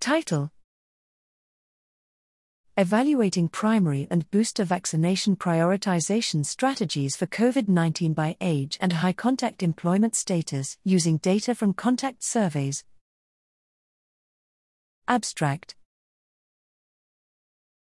Title 0.00 0.52
Evaluating 2.76 3.48
Primary 3.48 4.06
and 4.10 4.30
Booster 4.30 4.62
Vaccination 4.62 5.34
Prioritization 5.34 6.46
Strategies 6.46 7.16
for 7.16 7.26
COVID 7.26 7.66
19 7.66 8.12
by 8.12 8.36
Age 8.40 8.78
and 8.80 8.92
High 8.92 9.12
Contact 9.12 9.62
Employment 9.64 10.14
Status 10.14 10.78
using 10.84 11.16
data 11.16 11.52
from 11.52 11.74
contact 11.74 12.22
surveys. 12.22 12.84
Abstract 15.08 15.74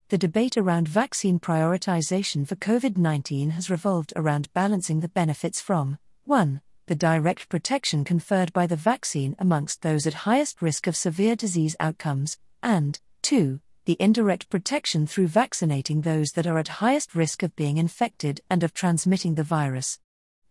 The 0.10 0.20
debate 0.20 0.56
around 0.56 0.88
vaccine 0.88 1.40
prioritization 1.40 2.48
for 2.48 2.56
COVID 2.56 2.96
19 2.96 3.50
has 3.52 3.72
revolved 3.72 4.14
around 4.16 4.54
balancing 4.54 5.00
the 5.00 5.10
benefits 5.10 5.60
from 5.60 5.98
1. 6.26 6.62
The 6.86 6.96
direct 6.96 7.50
protection 7.50 8.04
conferred 8.04 8.52
by 8.54 8.68
the 8.68 8.76
vaccine 8.76 9.36
amongst 9.40 9.82
those 9.82 10.06
at 10.06 10.26
highest 10.26 10.62
risk 10.62 10.88
of 10.88 10.96
severe 10.96 11.36
disease 11.36 11.76
outcomes, 11.80 12.38
and 12.62 13.00
2 13.22 13.60
the 13.86 13.98
indirect 14.00 14.50
protection 14.50 15.06
through 15.06 15.28
vaccinating 15.28 16.02
those 16.02 16.32
that 16.32 16.48
are 16.48 16.58
at 16.58 16.80
highest 16.80 17.16
risk 17.16 17.44
of 17.44 17.56
being 17.56 17.78
infected 17.78 18.40
and 18.50 18.64
of 18.64 18.74
transmitting 18.74 19.36
the 19.36 19.44
virus. 19.44 20.00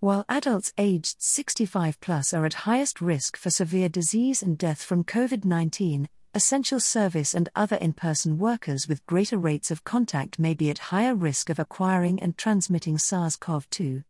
While 0.00 0.26
adults 0.28 0.72
aged 0.76 1.16
65 1.22 1.98
plus 2.00 2.34
are 2.34 2.44
at 2.44 2.68
highest 2.68 3.00
risk 3.00 3.36
for 3.36 3.48
severe 3.48 3.88
disease 3.88 4.42
and 4.42 4.58
death 4.58 4.82
from 4.82 5.04
COVID 5.04 5.46
19, 5.46 6.08
essential 6.34 6.80
service 6.80 7.34
and 7.34 7.48
other 7.56 7.76
in 7.76 7.94
person 7.94 8.36
workers 8.38 8.86
with 8.86 9.06
greater 9.06 9.38
rates 9.38 9.70
of 9.70 9.84
contact 9.84 10.38
may 10.38 10.52
be 10.52 10.68
at 10.68 10.90
higher 10.90 11.14
risk 11.14 11.48
of 11.48 11.58
acquiring 11.58 12.20
and 12.20 12.36
transmitting 12.36 12.98
SARS 12.98 13.36
CoV 13.36 13.68
2. 13.70 14.02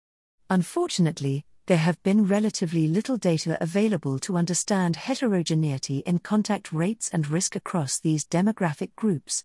Unfortunately, 0.50 1.44
there 1.66 1.78
have 1.78 2.02
been 2.02 2.26
relatively 2.26 2.88
little 2.88 3.16
data 3.16 3.56
available 3.60 4.18
to 4.18 4.36
understand 4.36 4.96
heterogeneity 4.96 5.98
in 5.98 6.18
contact 6.18 6.72
rates 6.72 7.08
and 7.12 7.30
risk 7.30 7.54
across 7.54 7.98
these 8.00 8.24
demographic 8.24 8.90
groups. 8.96 9.44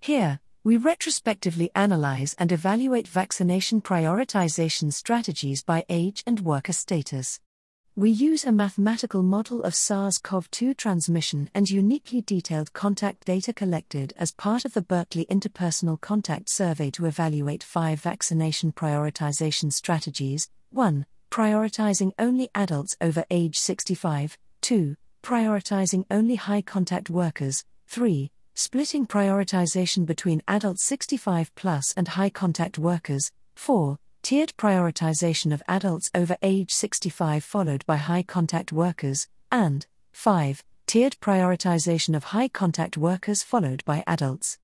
Here, 0.00 0.38
we 0.62 0.76
retrospectively 0.76 1.70
analyze 1.74 2.34
and 2.38 2.52
evaluate 2.52 3.08
vaccination 3.08 3.80
prioritization 3.80 4.92
strategies 4.92 5.62
by 5.62 5.84
age 5.88 6.22
and 6.26 6.40
worker 6.40 6.72
status. 6.72 7.40
We 7.96 8.10
use 8.10 8.44
a 8.44 8.52
mathematical 8.52 9.22
model 9.22 9.62
of 9.62 9.74
SARS 9.74 10.18
CoV 10.18 10.50
2 10.50 10.74
transmission 10.74 11.50
and 11.54 11.70
uniquely 11.70 12.20
detailed 12.20 12.74
contact 12.74 13.24
data 13.24 13.52
collected 13.52 14.12
as 14.16 14.32
part 14.32 14.64
of 14.64 14.74
the 14.74 14.82
Berkeley 14.82 15.24
Interpersonal 15.30 16.00
Contact 16.00 16.48
Survey 16.48 16.90
to 16.90 17.06
evaluate 17.06 17.62
five 17.62 18.00
vaccination 18.00 18.70
prioritization 18.70 19.72
strategies 19.72 20.50
1 20.70 21.06
prioritizing 21.30 22.12
only 22.18 22.48
adults 22.54 22.96
over 23.00 23.24
age 23.30 23.58
65, 23.58 24.38
2. 24.62 24.96
Prioritizing 25.22 26.04
only 26.10 26.36
high 26.36 26.62
contact 26.62 27.10
workers, 27.10 27.64
3. 27.88 28.30
Splitting 28.54 29.06
prioritization 29.06 30.06
between 30.06 30.42
adults 30.48 30.82
65 30.84 31.54
plus 31.54 31.92
and 31.96 32.08
high 32.08 32.30
contact 32.30 32.78
workers, 32.78 33.32
4. 33.54 33.98
Tiered 34.22 34.54
prioritization 34.56 35.52
of 35.52 35.62
adults 35.68 36.10
over 36.14 36.36
age 36.42 36.72
65 36.72 37.44
followed 37.44 37.84
by 37.86 37.96
high 37.96 38.22
contact 38.22 38.72
workers, 38.72 39.28
and 39.52 39.86
5. 40.12 40.64
Tiered 40.86 41.16
prioritization 41.20 42.16
of 42.16 42.24
high 42.24 42.48
contact 42.48 42.96
workers 42.96 43.42
followed 43.42 43.84
by 43.84 44.02
adults. 44.06 44.58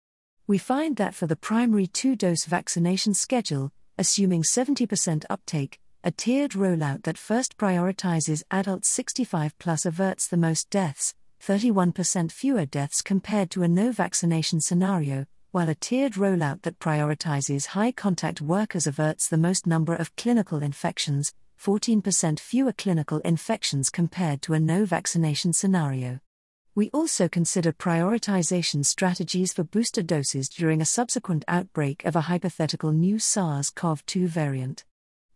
We 0.47 0.59
find 0.59 0.97
that 0.97 1.15
for 1.15 1.27
the 1.27 1.37
primary 1.37 1.87
two 1.87 2.17
dose 2.17 2.45
vaccination 2.45 3.15
schedule, 3.15 3.73
assuming 3.99 4.43
70% 4.43 5.25
uptake, 5.31 5.79
a 6.05 6.11
tiered 6.11 6.51
rollout 6.53 7.05
that 7.05 7.17
first 7.17 7.57
prioritizes 7.57 8.43
adults 8.51 8.89
65 8.89 9.57
plus 9.61 9.87
averts 9.87 10.27
the 10.27 10.37
most 10.37 10.69
deaths, 10.69 11.15
31% 11.41 12.33
fewer 12.33 12.67
deaths 12.67 13.03
compared 13.03 13.51
to 13.51 13.63
a 13.63 13.69
no 13.69 13.93
vaccination 13.93 14.61
scenario, 14.61 15.27
while 15.53 15.69
a 15.69 15.77
tiered 15.77 16.15
rollout 16.15 16.63
that 16.63 16.81
prioritizes 16.81 17.67
high 17.67 17.93
contact 17.93 18.41
workers 18.41 18.89
averts 18.89 19.29
the 19.29 19.37
most 19.37 19.65
number 19.65 19.95
of 19.95 20.17
clinical 20.17 20.61
infections, 20.61 21.35
14% 21.63 22.41
fewer 22.41 22.73
clinical 22.73 23.19
infections 23.21 23.89
compared 23.89 24.43
to 24.43 24.55
a 24.55 24.61
no 24.61 24.85
vaccination 24.85 25.53
scenario. 25.53 26.19
We 26.75 26.91
also 26.91 27.29
consider 27.29 27.73
prioritization 27.73 28.85
strategies 28.85 29.53
for 29.53 29.63
booster 29.63 30.03
doses 30.03 30.49
during 30.49 30.81
a 30.81 30.87
subsequent 30.87 31.45
outbreak 31.47 32.05
of 32.05 32.17
a 32.17 32.23
hypothetical 32.23 32.91
new 32.91 33.21
SARS 33.21 33.71
CoV 33.71 34.05
2 34.07 34.27
variant 34.27 34.85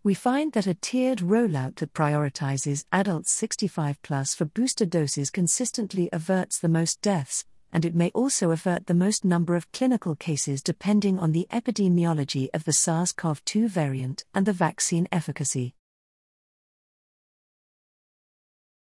we 0.06 0.15
find 0.15 0.53
that 0.53 0.69
a 0.69 0.75
tiered 0.75 1.19
rollout 1.19 1.75
that 1.75 1.93
prioritizes 1.93 2.84
adults 2.93 3.33
65 3.33 4.00
plus 4.03 4.37
for 4.37 4.44
booster 4.44 4.87
doses 4.87 5.33
consistently 5.33 6.09
averts 6.12 6.61
the 6.61 6.69
most 6.69 7.03
deaths, 7.03 7.44
and 7.72 7.84
it 7.84 7.93
may 7.93 8.12
also 8.15 8.53
avert 8.53 8.87
the 8.87 8.95
most 8.95 9.25
number 9.25 9.56
of 9.56 9.72
clinical 9.72 10.15
cases 10.15 10.62
depending 10.62 11.19
on 11.19 11.33
the 11.33 11.49
epidemiology 11.50 12.49
of 12.55 12.62
the 12.62 12.72
SARS 12.72 13.11
CoV 13.11 13.45
2 13.47 13.66
variant 13.66 14.25
and 14.33 14.47
the 14.47 14.53
vaccine 14.53 15.09
efficacy. 15.11 15.75